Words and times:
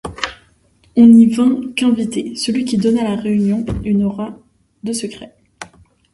On 0.97 1.05
n'y 1.05 1.27
vint 1.27 1.61
qu'invité, 1.75 2.35
ce 2.35 2.51
qui 2.51 2.77
donna 2.77 3.01
à 3.01 3.15
la 3.15 3.21
réunion 3.21 3.63
une 3.85 4.01
aura 4.03 4.35
de 4.83 4.93
secret. 4.93 5.35